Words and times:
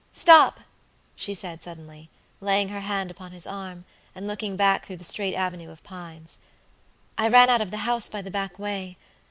Stop," 0.13 0.61
she 1.15 1.35
said, 1.35 1.61
suddenly, 1.61 2.09
laying 2.39 2.69
her 2.69 2.79
hand 2.79 3.11
upon 3.11 3.33
his 3.33 3.45
arm, 3.45 3.85
and 4.15 4.25
looking 4.27 4.55
back 4.55 4.83
through 4.83 4.97
the 4.97 5.03
straight 5.03 5.35
avenue 5.35 5.69
of 5.69 5.83
pines; 5.83 6.39
"I 7.19 7.27
ran 7.27 7.51
out 7.51 7.61
of 7.61 7.69
the 7.69 7.77
house 7.85 8.09
by 8.09 8.23
the 8.23 8.31
back 8.31 8.57
way. 8.57 8.97